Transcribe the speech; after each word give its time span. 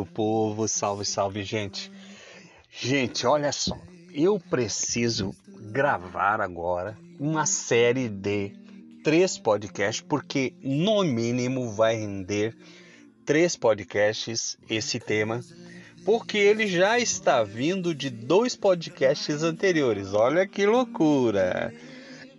Meu 0.00 0.06
povo, 0.06 0.66
salve, 0.66 1.04
salve, 1.04 1.42
gente. 1.42 1.92
Gente, 2.72 3.26
olha 3.26 3.52
só, 3.52 3.78
eu 4.14 4.40
preciso 4.40 5.34
gravar 5.46 6.40
agora 6.40 6.96
uma 7.18 7.44
série 7.44 8.08
de 8.08 8.52
três 9.04 9.36
podcasts, 9.36 10.00
porque 10.00 10.54
no 10.62 11.04
mínimo 11.04 11.70
vai 11.70 11.96
render 11.96 12.56
três 13.26 13.56
podcasts 13.56 14.56
esse 14.70 14.98
tema, 14.98 15.44
porque 16.02 16.38
ele 16.38 16.66
já 16.66 16.98
está 16.98 17.42
vindo 17.42 17.94
de 17.94 18.08
dois 18.08 18.56
podcasts 18.56 19.42
anteriores. 19.42 20.14
Olha 20.14 20.46
que 20.46 20.64
loucura! 20.64 21.74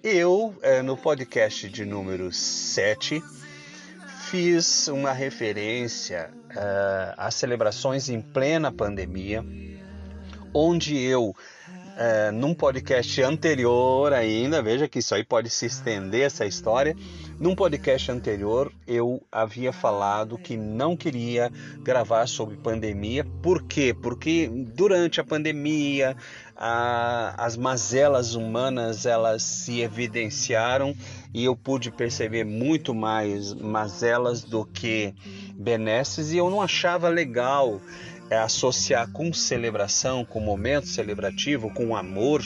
Eu, 0.04 0.56
é, 0.64 0.82
no 0.82 0.98
podcast 0.98 1.70
de 1.70 1.86
número 1.86 2.34
7, 2.34 3.22
fiz 4.22 4.88
uma 4.88 5.12
referência 5.12 6.30
uh, 6.52 7.14
às 7.18 7.36
celebrações 7.36 8.10
em 8.10 8.22
plena 8.22 8.72
pandemia, 8.72 9.44
onde 10.54 10.98
eu, 10.98 11.30
uh, 11.30 12.32
num 12.34 12.54
podcast 12.54 13.22
anterior 13.22 14.14
ainda, 14.14 14.62
veja 14.62 14.88
que 14.88 15.00
isso 15.00 15.16
aí 15.16 15.24
pode 15.24 15.50
se 15.50 15.66
estender 15.66 16.22
essa 16.22 16.46
história. 16.46 16.96
Num 17.42 17.56
podcast 17.56 18.12
anterior, 18.12 18.72
eu 18.86 19.20
havia 19.32 19.74
falado 19.74 20.38
que 20.38 20.56
não 20.56 20.96
queria 20.96 21.52
gravar 21.80 22.28
sobre 22.28 22.56
pandemia. 22.56 23.26
Por 23.42 23.64
quê? 23.64 23.96
Porque 24.00 24.48
durante 24.48 25.20
a 25.20 25.24
pandemia, 25.24 26.16
a, 26.56 27.34
as 27.44 27.58
mazelas 27.58 28.36
humanas 28.36 29.08
elas 29.08 29.42
se 29.42 29.82
evidenciaram 29.82 30.96
e 31.34 31.44
eu 31.44 31.56
pude 31.56 31.90
perceber 31.90 32.44
muito 32.44 32.94
mais 32.94 33.56
mazelas 33.56 34.44
do 34.44 34.64
que 34.64 35.12
benesses 35.56 36.32
e 36.32 36.38
eu 36.38 36.48
não 36.48 36.62
achava 36.62 37.10
legal 37.10 37.82
é, 38.30 38.38
associar 38.38 39.12
com 39.12 39.34
celebração, 39.34 40.24
com 40.24 40.40
momento 40.40 40.86
celebrativo, 40.86 41.74
com 41.74 41.96
amor 41.96 42.44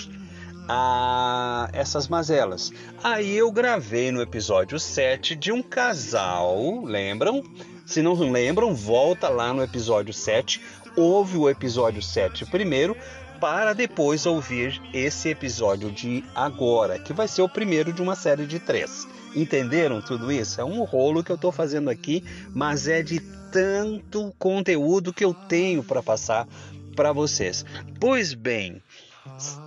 a 0.68 1.70
essas 1.74 2.08
mazelas. 2.08 2.72
Aí 3.04 3.36
eu 3.36 3.52
gravei 3.52 4.12
no 4.12 4.22
episódio 4.22 4.80
7 4.80 5.36
de 5.36 5.52
um 5.52 5.62
casal, 5.62 6.84
lembram? 6.84 7.44
Se 7.86 8.02
não 8.02 8.14
lembram, 8.14 8.74
volta 8.74 9.30
lá 9.30 9.54
no 9.54 9.64
episódio 9.64 10.14
7, 10.14 10.62
ouve 10.96 11.38
o 11.38 11.50
episódio 11.50 12.02
7 12.02 12.46
primeiro, 12.46 12.98
para 13.40 13.74
depois 13.74 14.26
ouvir 14.26 14.82
esse 14.94 15.30
episódio 15.30 15.92
de 15.92 16.24
agora, 16.34 16.98
que 16.98 17.14
vai 17.14 17.28
ser 17.28 17.42
o 17.42 17.50
primeiro 17.50 17.94
de 17.94 18.02
uma 18.02 18.16
série 18.16 18.46
de 18.46 18.60
três. 18.60 19.08
Entenderam 19.36 20.02
tudo 20.02 20.32
isso? 20.32 20.60
É 20.60 20.64
um 20.64 20.84
rolo 20.84 21.24
que 21.24 21.32
eu 21.32 21.36
estou 21.36 21.52
fazendo 21.52 21.90
aqui, 21.90 22.24
mas 22.54 22.88
é 22.88 23.04
de 23.04 23.20
tanto 23.52 24.34
conteúdo 24.40 25.14
que 25.14 25.24
eu 25.24 25.34
tenho 25.34 25.84
para 25.84 26.02
passar 26.02 26.48
para 26.96 27.12
vocês. 27.12 27.66
Pois 28.00 28.34
bem, 28.34 28.82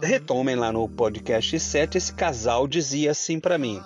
retomem 0.02 0.56
lá 0.56 0.72
no 0.72 0.88
podcast 0.88 1.58
7, 1.58 1.98
esse 1.98 2.12
casal 2.12 2.66
dizia 2.66 3.10
assim 3.10 3.38
para 3.41 3.58
mim: 3.58 3.80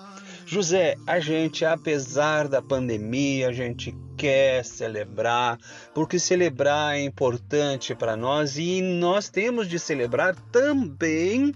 José, 0.45 0.95
a 1.07 1.19
gente, 1.19 1.65
apesar 1.65 2.47
da 2.47 2.61
pandemia, 2.61 3.49
a 3.49 3.53
gente 3.53 3.95
quer 4.17 4.63
celebrar, 4.63 5.57
porque 5.93 6.19
celebrar 6.19 6.95
é 6.95 7.03
importante 7.03 7.95
para 7.95 8.15
nós 8.15 8.57
e 8.57 8.81
nós 8.81 9.29
temos 9.29 9.67
de 9.67 9.79
celebrar 9.79 10.35
também 10.51 11.53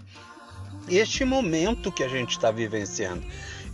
este 0.88 1.24
momento 1.24 1.92
que 1.92 2.02
a 2.02 2.08
gente 2.08 2.30
está 2.30 2.50
vivenciando. 2.50 3.22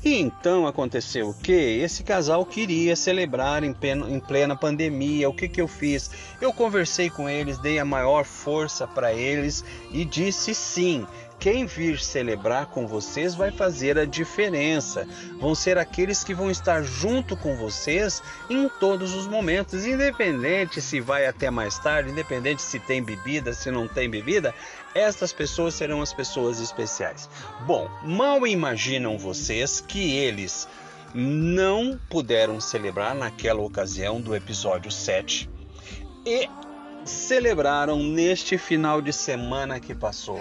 E 0.04 0.20
então 0.20 0.66
aconteceu 0.66 1.30
o 1.30 1.34
que? 1.34 1.52
Esse 1.52 2.02
casal 2.02 2.44
queria 2.44 2.94
celebrar 2.94 3.64
em 3.64 3.72
plena, 3.72 4.06
em 4.10 4.20
plena 4.20 4.54
pandemia. 4.54 5.30
O 5.30 5.32
que, 5.32 5.48
que 5.48 5.62
eu 5.62 5.66
fiz? 5.66 6.10
Eu 6.42 6.52
conversei 6.52 7.08
com 7.08 7.26
eles, 7.26 7.56
dei 7.56 7.78
a 7.78 7.86
maior 7.86 8.26
força 8.26 8.86
para 8.86 9.14
eles 9.14 9.64
e 9.90 10.04
disse 10.04 10.54
sim 10.54 11.06
quem 11.38 11.66
vir 11.66 11.98
celebrar 11.98 12.66
com 12.66 12.86
vocês 12.86 13.34
vai 13.34 13.50
fazer 13.50 13.98
a 13.98 14.04
diferença. 14.04 15.06
Vão 15.38 15.54
ser 15.54 15.76
aqueles 15.76 16.24
que 16.24 16.34
vão 16.34 16.50
estar 16.50 16.82
junto 16.82 17.36
com 17.36 17.56
vocês 17.56 18.22
em 18.48 18.68
todos 18.68 19.14
os 19.14 19.26
momentos, 19.26 19.84
independente 19.84 20.80
se 20.80 21.00
vai 21.00 21.26
até 21.26 21.50
mais 21.50 21.78
tarde, 21.78 22.10
independente 22.10 22.62
se 22.62 22.78
tem 22.78 23.02
bebida, 23.02 23.52
se 23.52 23.70
não 23.70 23.86
tem 23.86 24.08
bebida, 24.08 24.54
estas 24.94 25.32
pessoas 25.32 25.74
serão 25.74 26.00
as 26.00 26.12
pessoas 26.12 26.60
especiais. 26.60 27.28
Bom, 27.66 27.90
mal 28.02 28.46
imaginam 28.46 29.18
vocês 29.18 29.80
que 29.80 30.12
eles 30.16 30.68
não 31.12 31.98
puderam 32.08 32.60
celebrar 32.60 33.14
naquela 33.14 33.60
ocasião 33.60 34.20
do 34.20 34.34
episódio 34.34 34.90
7 34.90 35.48
e 36.26 36.48
celebraram 37.04 38.02
neste 38.02 38.56
final 38.56 39.02
de 39.02 39.12
semana 39.12 39.78
que 39.78 39.94
passou. 39.94 40.40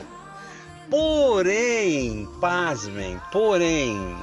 Porém, 0.89 2.27
pasmem, 2.39 3.19
porém, 3.31 4.15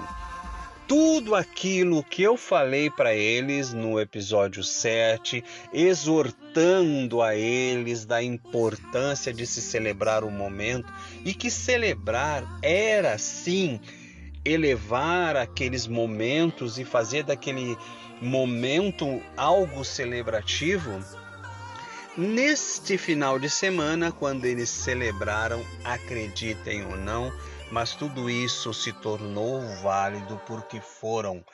tudo 0.91 1.37
aquilo 1.37 2.03
que 2.03 2.21
eu 2.21 2.37
falei 2.37 2.91
para 2.91 3.15
eles 3.15 3.73
no 3.73 4.01
episódio 4.01 4.65
7, 4.65 5.45
exortando 5.73 7.23
a 7.23 7.37
eles 7.37 8.05
da 8.05 8.21
importância 8.21 9.33
de 9.33 9.47
se 9.47 9.63
celebrar 9.63 10.25
o 10.25 10.33
momento 10.33 10.93
e 11.25 11.33
que 11.33 11.49
celebrar 11.49 12.45
era 12.61 13.17
sim 13.19 13.79
elevar 14.45 15.37
aqueles 15.37 15.87
momentos 15.87 16.77
e 16.77 16.85
fazer 16.85 17.23
daquele 17.23 17.79
momento 18.21 19.23
algo 19.37 19.85
celebrativo 19.85 20.99
Neste 22.17 22.99
final 22.99 23.39
de 23.39 23.49
semana, 23.49 24.11
quando 24.11 24.45
eles 24.45 24.69
celebraram, 24.69 25.65
acreditem 25.85 26.85
ou 26.85 26.97
não, 26.97 27.33
mas 27.71 27.95
tudo 27.95 28.29
isso 28.29 28.75
se 28.75 28.93
tornou 28.93 29.61
válido 29.77 30.41
porque 30.45 30.81
foram 30.81 31.45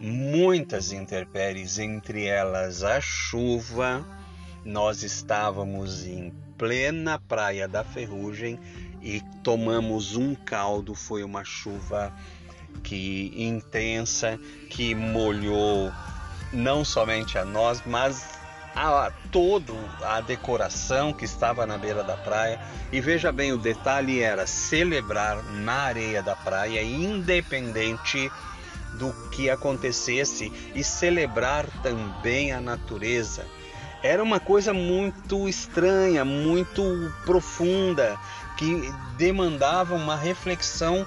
muitas 0.00 0.92
intempéries, 0.92 1.78
entre 1.78 2.24
elas 2.24 2.82
a 2.82 3.02
chuva. 3.02 4.02
Nós 4.64 5.02
estávamos 5.02 6.06
em 6.06 6.32
plena 6.56 7.18
praia 7.18 7.68
da 7.68 7.84
Ferrugem 7.84 8.58
e 9.02 9.20
tomamos 9.44 10.16
um 10.16 10.34
caldo. 10.34 10.94
Foi 10.94 11.22
uma 11.22 11.44
chuva 11.44 12.14
que 12.82 13.30
intensa 13.36 14.40
que 14.70 14.94
molhou 14.94 15.92
não 16.50 16.82
somente 16.82 17.36
a 17.36 17.44
nós, 17.44 17.82
mas 17.84 18.38
a 18.86 19.10
todo 19.32 19.76
a 20.02 20.20
decoração 20.20 21.12
que 21.12 21.24
estava 21.24 21.66
na 21.66 21.76
beira 21.76 22.04
da 22.04 22.16
praia. 22.16 22.60
E 22.92 23.00
veja 23.00 23.32
bem, 23.32 23.52
o 23.52 23.58
detalhe 23.58 24.20
era 24.20 24.46
celebrar 24.46 25.42
na 25.42 25.72
areia 25.72 26.22
da 26.22 26.36
praia, 26.36 26.82
independente 26.82 28.30
do 28.94 29.12
que 29.30 29.50
acontecesse, 29.50 30.52
e 30.74 30.84
celebrar 30.84 31.66
também 31.82 32.52
a 32.52 32.60
natureza. 32.60 33.44
Era 34.02 34.22
uma 34.22 34.38
coisa 34.38 34.72
muito 34.72 35.48
estranha, 35.48 36.24
muito 36.24 36.82
profunda, 37.24 38.16
que 38.56 38.92
demandava 39.16 39.96
uma 39.96 40.16
reflexão 40.16 41.04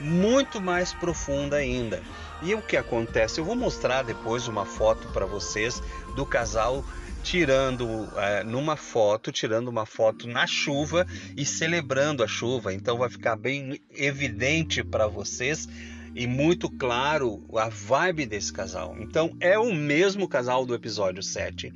muito 0.00 0.60
mais 0.60 0.92
profunda 0.94 1.56
ainda. 1.56 2.02
E 2.42 2.54
o 2.54 2.62
que 2.62 2.76
acontece? 2.76 3.38
Eu 3.38 3.44
vou 3.44 3.54
mostrar 3.54 4.02
depois 4.02 4.48
uma 4.48 4.64
foto 4.64 5.06
para 5.08 5.24
vocês 5.24 5.82
do 6.16 6.26
casal 6.26 6.82
tirando 7.22 8.08
é, 8.16 8.44
numa 8.44 8.76
foto, 8.76 9.30
tirando 9.30 9.68
uma 9.68 9.86
foto 9.86 10.26
na 10.26 10.46
chuva 10.46 11.06
e 11.36 11.44
celebrando 11.44 12.22
a 12.22 12.28
chuva. 12.28 12.74
Então 12.74 12.98
vai 12.98 13.08
ficar 13.08 13.36
bem 13.36 13.80
evidente 13.90 14.82
para 14.82 15.06
vocês 15.06 15.68
e 16.14 16.26
muito 16.26 16.68
claro 16.70 17.42
a 17.56 17.68
vibe 17.68 18.26
desse 18.26 18.52
casal. 18.52 18.96
Então 18.98 19.36
é 19.40 19.58
o 19.58 19.72
mesmo 19.72 20.28
casal 20.28 20.66
do 20.66 20.74
episódio 20.74 21.22
7 21.22 21.72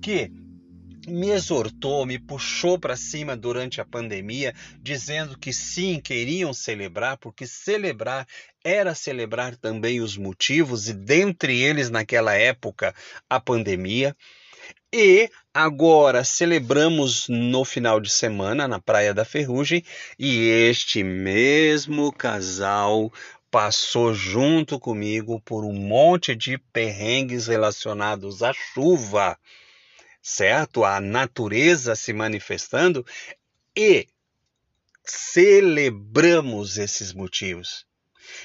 que 0.00 0.30
me 1.06 1.30
exortou, 1.30 2.06
me 2.06 2.18
puxou 2.18 2.78
para 2.78 2.96
cima 2.96 3.36
durante 3.36 3.80
a 3.80 3.84
pandemia, 3.84 4.54
dizendo 4.82 5.38
que 5.38 5.52
sim, 5.52 6.00
queriam 6.00 6.52
celebrar, 6.52 7.18
porque 7.18 7.46
celebrar 7.46 8.26
era 8.64 8.94
celebrar 8.94 9.56
também 9.56 10.00
os 10.00 10.16
motivos, 10.16 10.88
e 10.88 10.94
dentre 10.94 11.60
eles, 11.60 11.90
naquela 11.90 12.34
época, 12.34 12.94
a 13.28 13.38
pandemia. 13.38 14.16
E 14.96 15.28
agora 15.52 16.22
celebramos 16.22 17.26
no 17.28 17.64
final 17.64 18.00
de 18.00 18.08
semana 18.08 18.68
na 18.68 18.80
Praia 18.80 19.12
da 19.12 19.24
Ferrugem, 19.24 19.84
e 20.16 20.46
este 20.70 21.02
mesmo 21.02 22.12
casal 22.12 23.12
passou 23.50 24.14
junto 24.14 24.78
comigo 24.78 25.40
por 25.40 25.64
um 25.64 25.72
monte 25.72 26.36
de 26.36 26.58
perrengues 26.72 27.48
relacionados 27.48 28.40
à 28.40 28.52
chuva 28.52 29.36
certo? 30.22 30.84
A 30.84 31.00
natureza 31.00 31.96
se 31.96 32.12
manifestando 32.12 33.04
e 33.76 34.06
celebramos 35.04 36.78
esses 36.78 37.12
motivos. 37.12 37.84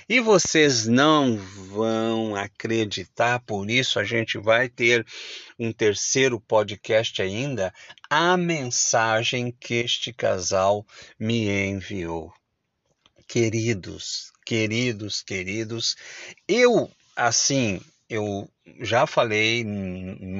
E 0.07 0.19
vocês 0.19 0.85
não 0.85 1.37
vão 1.37 2.35
acreditar, 2.35 3.39
por 3.39 3.69
isso 3.69 3.99
a 3.99 4.03
gente 4.03 4.37
vai 4.37 4.69
ter 4.69 5.05
um 5.57 5.71
terceiro 5.71 6.39
podcast 6.39 7.21
ainda, 7.21 7.73
a 8.09 8.35
mensagem 8.37 9.51
que 9.59 9.75
este 9.75 10.11
casal 10.13 10.85
me 11.19 11.47
enviou. 11.47 12.33
Queridos, 13.27 14.31
queridos, 14.45 15.21
queridos, 15.21 15.95
eu 16.47 16.89
assim, 17.15 17.81
eu 18.09 18.49
já 18.81 19.05
falei, 19.05 19.63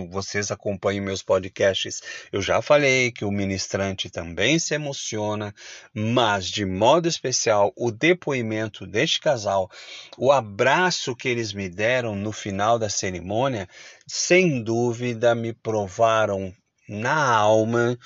vocês 0.09 0.49
acompanham 0.49 1.05
meus 1.05 1.21
podcasts, 1.21 2.01
eu 2.31 2.41
já 2.41 2.61
falei 2.61 3.11
que 3.11 3.23
o 3.23 3.31
ministrante 3.31 4.09
também 4.09 4.57
se 4.57 4.73
emociona, 4.73 5.53
mas 5.93 6.47
de 6.47 6.65
modo 6.65 7.07
especial 7.07 7.71
o 7.75 7.91
depoimento 7.91 8.87
deste 8.87 9.19
casal, 9.19 9.69
o 10.17 10.31
abraço 10.31 11.15
que 11.15 11.29
eles 11.29 11.53
me 11.53 11.69
deram 11.69 12.15
no 12.15 12.31
final 12.31 12.79
da 12.79 12.89
cerimônia, 12.89 13.67
sem 14.07 14.63
dúvida 14.63 15.35
me 15.35 15.53
provaram 15.53 16.51
na 16.87 17.35
alma 17.35 17.97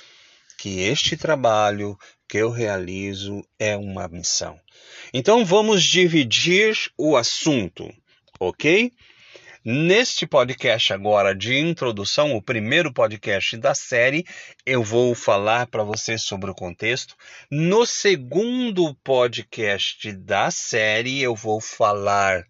que 0.58 0.80
este 0.80 1.16
trabalho 1.16 1.96
que 2.28 2.38
eu 2.38 2.50
realizo 2.50 3.42
é 3.58 3.76
uma 3.76 4.08
missão. 4.08 4.58
Então 5.12 5.44
vamos 5.44 5.82
dividir 5.84 6.76
o 6.98 7.16
assunto, 7.16 7.88
ok? 8.38 8.92
Neste 9.66 10.26
podcast 10.26 10.92
agora 10.92 11.34
de 11.34 11.56
introdução, 11.58 12.36
o 12.36 12.42
primeiro 12.42 12.92
podcast 12.92 13.56
da 13.56 13.74
série, 13.74 14.26
eu 14.66 14.84
vou 14.84 15.14
falar 15.14 15.68
para 15.68 15.82
vocês 15.82 16.22
sobre 16.22 16.50
o 16.50 16.54
contexto. 16.54 17.16
No 17.50 17.86
segundo 17.86 18.94
podcast 18.96 20.12
da 20.12 20.50
série, 20.50 21.22
eu 21.22 21.34
vou 21.34 21.62
falar 21.62 22.44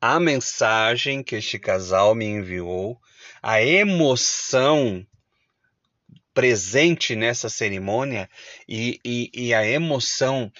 a 0.00 0.18
mensagem 0.18 1.22
que 1.22 1.36
este 1.36 1.60
casal 1.60 2.12
me 2.12 2.24
enviou, 2.24 2.98
a 3.40 3.62
emoção 3.62 5.06
presente 6.34 7.14
nessa 7.14 7.48
cerimônia 7.48 8.28
e, 8.68 8.98
e, 9.04 9.30
e 9.32 9.54
a 9.54 9.64
emoção 9.64 10.50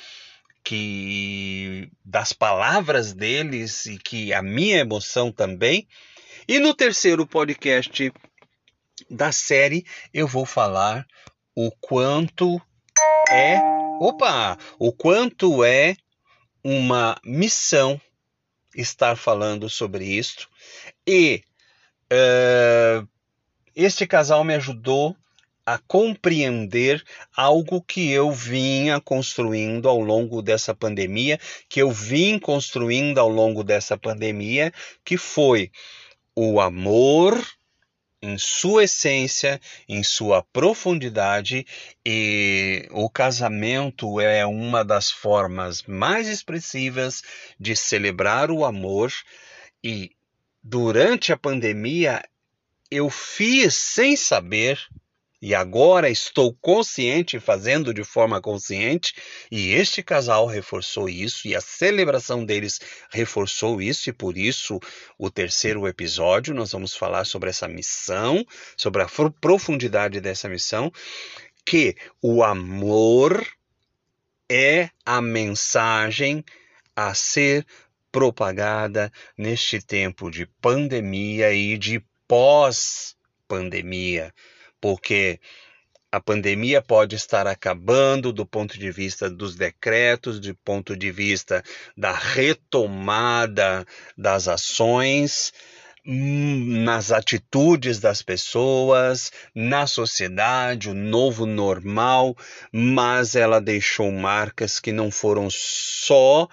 que 0.69 1.91
das 2.05 2.35
palavras 2.35 3.15
deles 3.15 3.87
e 3.87 3.97
que 3.97 4.35
a 4.35 4.43
minha 4.43 4.77
emoção 4.77 5.33
também. 5.33 5.89
E 6.47 6.59
no 6.59 6.75
terceiro 6.75 7.27
podcast 7.27 8.13
da 9.09 9.33
série 9.33 9.87
eu 10.13 10.29
vou 10.29 10.45
falar 10.45 11.07
o 11.55 11.71
quanto 11.81 12.61
é, 13.31 13.59
opa, 13.99 14.59
o 14.79 14.93
quanto 14.93 15.65
é 15.65 15.97
uma 16.63 17.19
missão 17.25 17.99
estar 18.77 19.17
falando 19.17 19.71
sobre 19.71 20.05
isto. 20.05 20.51
E 21.07 21.43
uh, 22.13 23.09
este 23.75 24.07
casal 24.07 24.45
me 24.45 24.55
ajudou 24.55 25.17
a 25.69 25.77
compreender 25.77 27.05
algo 27.37 27.83
que 27.83 28.11
eu 28.11 28.33
vinha 28.33 28.99
construindo 29.03 29.87
ao 29.87 30.01
longo 30.01 30.41
dessa 30.41 30.75
pandemia, 30.75 31.39
que 31.69 31.83
eu 31.83 31.91
vim 31.91 32.39
construindo 32.39 33.19
ao 33.19 33.29
longo 33.29 33.63
dessa 33.63 33.95
pandemia, 33.95 34.73
que 35.05 35.19
foi 35.19 35.71
o 36.35 36.59
amor 36.59 37.47
em 38.23 38.39
sua 38.39 38.85
essência, 38.85 39.61
em 39.87 40.03
sua 40.03 40.43
profundidade, 40.43 41.67
e 42.03 42.89
o 42.91 43.11
casamento 43.11 44.19
é 44.19 44.47
uma 44.47 44.83
das 44.83 45.11
formas 45.11 45.83
mais 45.83 46.29
expressivas 46.29 47.23
de 47.61 47.77
celebrar 47.77 48.51
o 48.51 48.65
amor. 48.65 49.13
E 49.85 50.13
durante 50.63 51.31
a 51.31 51.37
pandemia, 51.37 52.25
eu 52.91 53.11
fiz 53.11 53.77
sem 53.77 54.17
saber 54.17 54.81
e 55.41 55.55
agora 55.55 56.11
estou 56.11 56.53
consciente, 56.55 57.39
fazendo 57.39 57.95
de 57.95 58.03
forma 58.03 58.41
consciente, 58.41 59.15
e 59.51 59.71
este 59.71 60.03
casal 60.03 60.47
reforçou 60.47 61.09
isso, 61.09 61.47
e 61.47 61.55
a 61.55 61.61
celebração 61.61 62.45
deles 62.45 62.81
reforçou 63.11 63.81
isso, 63.81 64.11
e 64.11 64.13
por 64.13 64.37
isso 64.37 64.81
o 65.17 65.31
terceiro 65.31 65.87
episódio 65.87 66.53
nós 66.53 66.73
vamos 66.73 66.97
falar 66.97 67.25
sobre 67.25 67.51
essa 67.51 67.69
missão, 67.69 68.45
sobre 68.77 69.03
a 69.03 69.09
profundidade 69.41 70.21
dessa 70.21 70.49
missão, 70.49 70.91
que 71.65 71.95
o 72.21 72.43
amor 72.43 73.47
é 74.51 74.91
a 75.05 75.23
mensagem 75.23 76.45
a 76.97 77.15
ser 77.15 77.65
propagada 78.11 79.13
neste 79.37 79.81
tempo 79.81 80.31
de 80.31 80.47
pandemia 80.61 81.53
e 81.53 81.79
de 81.79 82.03
pós-pandemia 82.27 84.35
porque 84.81 85.41
a 86.11 86.21
pandemia 86.21 86.81
pode 86.81 87.17
estar 87.17 87.47
acabando 87.47 88.33
do 88.33 88.47
ponto 88.47 88.79
de 88.79 88.91
vista 88.91 89.29
dos 89.29 89.55
decretos, 89.57 90.41
do 90.41 90.55
ponto 90.65 90.97
de 90.97 91.11
vista 91.11 91.63
da 91.97 92.13
retomada 92.13 93.87
das 94.17 94.49
ações, 94.49 95.53
hum, 96.07 96.83
nas 96.83 97.13
atitudes 97.13 98.01
das 98.01 98.23
pessoas, 98.23 99.31
na 99.55 99.87
sociedade, 99.87 100.89
o 100.89 100.95
novo 100.95 101.45
normal, 101.45 102.35
mas 102.73 103.37
ela 103.37 103.61
deixou 103.61 104.11
marcas 104.11 104.81
que 104.81 104.93
não 104.93 105.11
foram 105.11 105.49
só 105.51 106.49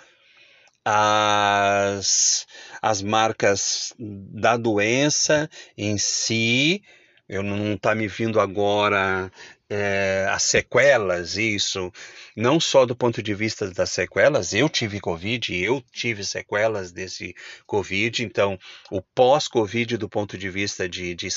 as, 0.83 2.45
as 2.81 3.01
marcas 3.01 3.93
da 3.97 4.57
doença 4.57 5.49
em 5.77 5.97
si, 5.97 6.83
eu 7.27 7.43
não 7.43 7.73
está 7.73 7.95
me 7.95 8.07
vindo 8.07 8.39
agora 8.39 9.31
é, 9.69 10.27
as 10.29 10.43
sequelas, 10.43 11.37
isso, 11.37 11.91
não 12.35 12.59
só 12.59 12.85
do 12.85 12.95
ponto 12.95 13.21
de 13.23 13.33
vista 13.33 13.69
das 13.71 13.89
sequelas, 13.91 14.53
eu 14.53 14.69
tive 14.69 14.99
Covid, 14.99 15.55
eu 15.55 15.83
tive 15.91 16.23
sequelas 16.23 16.91
desse 16.91 17.33
Covid, 17.65 18.23
então 18.23 18.59
o 18.91 19.01
pós-Covid 19.01 19.97
do 19.97 20.07
ponto 20.07 20.37
de 20.37 20.49
vista 20.49 20.87
de, 20.87 21.15
de, 21.15 21.29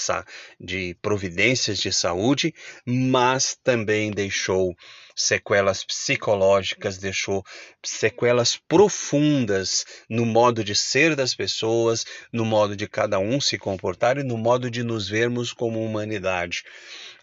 de 0.61 0.95
providências 1.01 1.79
de 1.79 1.91
saúde, 1.91 2.55
mas 2.87 3.57
também 3.63 4.11
deixou 4.11 4.77
sequelas 5.17 5.83
psicológicas, 5.83 6.99
deixou 6.99 7.43
sequelas 7.83 8.57
profundas 8.57 9.85
no 10.09 10.25
modo 10.25 10.63
de 10.63 10.77
ser 10.77 11.17
das 11.17 11.35
pessoas, 11.35 12.05
no 12.33 12.45
modo 12.45 12.77
de 12.77 12.87
cada 12.87 13.19
um 13.19 13.41
se 13.41 13.59
comportar 13.59 14.19
e 14.19 14.23
no 14.23 14.37
modo 14.37 14.71
de 14.71 14.85
nos 14.85 15.09
vermos 15.09 15.53
como 15.53 15.83
humanidade. 15.83 16.63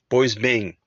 Pois 0.09 0.33
bem, 0.33 0.77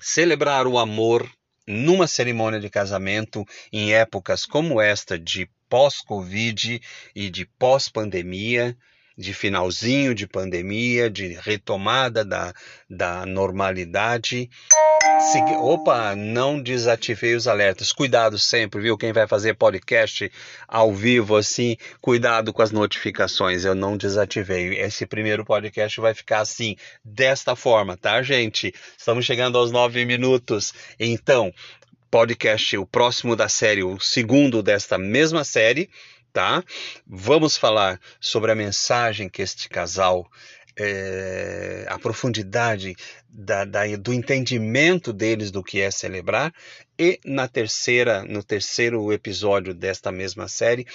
celebrar 0.00 0.66
o 0.66 0.78
amor 0.78 1.28
numa 1.66 2.06
cerimônia 2.06 2.60
de 2.60 2.70
casamento 2.70 3.44
em 3.72 3.92
épocas 3.92 4.46
como 4.46 4.80
esta 4.80 5.18
de 5.18 5.48
pós-Covid 5.68 6.80
e 7.14 7.28
de 7.28 7.44
pós-pandemia, 7.58 8.76
de 9.16 9.32
finalzinho 9.32 10.14
de 10.14 10.26
pandemia, 10.26 11.08
de 11.08 11.28
retomada 11.28 12.24
da, 12.24 12.52
da 12.88 13.24
normalidade. 13.24 14.50
Segui... 15.32 15.54
Opa, 15.54 16.14
não 16.14 16.60
desativei 16.60 17.34
os 17.34 17.48
alertas. 17.48 17.92
Cuidado 17.92 18.38
sempre, 18.38 18.82
viu? 18.82 18.98
Quem 18.98 19.12
vai 19.12 19.26
fazer 19.26 19.54
podcast 19.54 20.30
ao 20.68 20.92
vivo 20.92 21.36
assim, 21.36 21.76
cuidado 22.00 22.52
com 22.52 22.60
as 22.60 22.70
notificações. 22.70 23.64
Eu 23.64 23.74
não 23.74 23.96
desativei. 23.96 24.78
Esse 24.78 25.06
primeiro 25.06 25.44
podcast 25.44 25.98
vai 26.00 26.12
ficar 26.12 26.40
assim, 26.40 26.76
desta 27.02 27.56
forma, 27.56 27.96
tá, 27.96 28.22
gente? 28.22 28.74
Estamos 28.98 29.24
chegando 29.24 29.56
aos 29.56 29.70
nove 29.70 30.04
minutos. 30.04 30.74
Então, 31.00 31.52
podcast, 32.10 32.76
o 32.76 32.86
próximo 32.86 33.34
da 33.34 33.48
série, 33.48 33.82
o 33.82 33.98
segundo 33.98 34.62
desta 34.62 34.98
mesma 34.98 35.44
série 35.44 35.88
tá? 36.36 36.62
Vamos 37.06 37.56
falar 37.56 37.98
sobre 38.20 38.52
a 38.52 38.54
mensagem 38.54 39.26
que 39.26 39.40
este 39.40 39.70
casal 39.70 40.30
é, 40.78 41.86
a 41.88 41.98
profundidade 41.98 42.94
da, 43.26 43.64
da, 43.64 43.86
do 43.96 44.12
entendimento 44.12 45.14
deles 45.14 45.50
do 45.50 45.64
que 45.64 45.80
é 45.80 45.90
celebrar. 45.90 46.52
E 46.98 47.18
na 47.24 47.48
terceira, 47.48 48.22
no 48.22 48.42
terceiro 48.42 49.10
episódio 49.14 49.72
desta 49.72 50.12
mesma 50.12 50.46
série, 50.46 50.86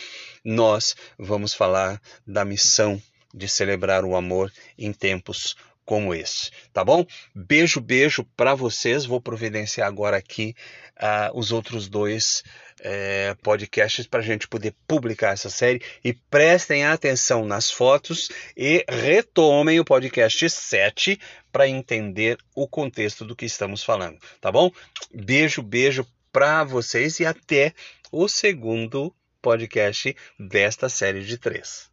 nós 0.45 0.95
vamos 1.17 1.55
falar 1.55 1.99
da 2.25 2.45
missão 2.45 3.01
de 3.33 3.49
celebrar 3.49 4.05
o 4.05 4.15
amor 4.15 4.53
em 4.77 4.93
tempos 4.93 5.55
como 5.83 6.13
esse, 6.13 6.51
tá 6.71 6.85
bom? 6.85 7.03
Beijo, 7.33 7.81
beijo 7.81 8.23
para 8.37 8.53
vocês. 8.53 9.05
Vou 9.05 9.19
providenciar 9.19 9.87
agora 9.87 10.17
aqui 10.17 10.55
uh, 10.97 11.37
os 11.37 11.51
outros 11.51 11.89
dois 11.89 12.43
uh, 12.81 13.35
podcasts 13.41 14.05
para 14.07 14.19
a 14.19 14.23
gente 14.23 14.47
poder 14.47 14.75
publicar 14.87 15.33
essa 15.33 15.49
série. 15.49 15.81
E 16.03 16.13
prestem 16.13 16.85
atenção 16.85 17.45
nas 17.45 17.71
fotos 17.71 18.29
e 18.55 18.83
retomem 18.89 19.79
o 19.79 19.85
podcast 19.85 20.49
7 20.49 21.19
para 21.51 21.67
entender 21.67 22.37
o 22.55 22.67
contexto 22.67 23.25
do 23.25 23.35
que 23.35 23.45
estamos 23.45 23.83
falando, 23.83 24.17
tá 24.39 24.51
bom? 24.51 24.71
Beijo, 25.13 25.61
beijo 25.61 26.05
para 26.31 26.63
vocês 26.63 27.19
e 27.19 27.25
até 27.25 27.73
o 28.11 28.27
segundo 28.27 29.13
podcast 29.41 30.15
desta 30.39 30.87
série 30.87 31.23
de 31.25 31.37
três. 31.37 31.89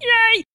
Yay! 0.00 0.47